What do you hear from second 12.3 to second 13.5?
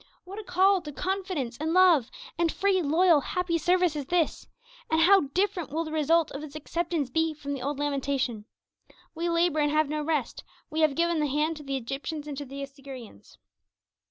to the Assyrians.'